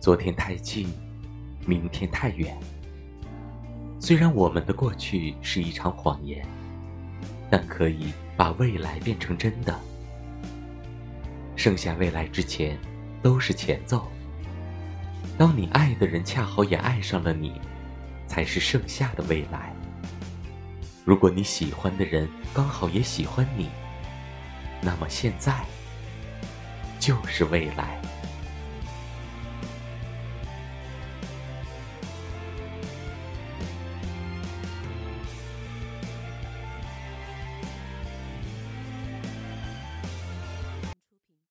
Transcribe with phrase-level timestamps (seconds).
[0.00, 0.88] 昨天太近
[1.66, 2.56] 明天太远。
[3.98, 6.46] 虽然我们的过去是一场谎言
[7.50, 9.76] 但可以把未来变成真的。
[11.56, 12.78] 剩下未来之前
[13.20, 14.08] 都是前奏。
[15.36, 17.60] 当你爱的人恰好也爱上了你
[18.28, 19.74] 才是剩下的未来。
[21.04, 23.68] 如果你喜欢的人刚好也喜欢你
[24.80, 25.64] 那么现在
[27.00, 28.00] 就是未来。